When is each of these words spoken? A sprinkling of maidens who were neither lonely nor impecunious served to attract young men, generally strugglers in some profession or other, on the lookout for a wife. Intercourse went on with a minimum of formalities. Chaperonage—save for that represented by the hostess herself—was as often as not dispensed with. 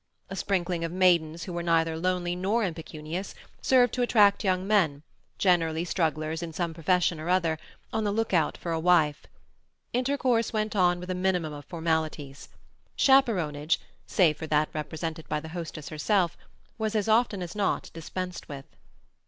A 0.31 0.35
sprinkling 0.35 0.83
of 0.83 0.91
maidens 0.91 1.43
who 1.43 1.53
were 1.53 1.61
neither 1.61 1.95
lonely 1.95 2.35
nor 2.35 2.63
impecunious 2.63 3.35
served 3.61 3.93
to 3.93 4.01
attract 4.01 4.43
young 4.43 4.65
men, 4.65 5.03
generally 5.37 5.85
strugglers 5.85 6.41
in 6.41 6.53
some 6.53 6.73
profession 6.73 7.19
or 7.19 7.29
other, 7.29 7.59
on 7.93 8.03
the 8.03 8.11
lookout 8.11 8.57
for 8.57 8.71
a 8.71 8.79
wife. 8.79 9.27
Intercourse 9.93 10.51
went 10.51 10.75
on 10.75 10.99
with 10.99 11.11
a 11.11 11.13
minimum 11.13 11.53
of 11.53 11.65
formalities. 11.65 12.49
Chaperonage—save 12.97 14.37
for 14.37 14.47
that 14.47 14.69
represented 14.73 15.29
by 15.29 15.39
the 15.39 15.49
hostess 15.49 15.89
herself—was 15.89 16.95
as 16.95 17.07
often 17.07 17.43
as 17.43 17.55
not 17.55 17.91
dispensed 17.93 18.49
with. 18.49 18.65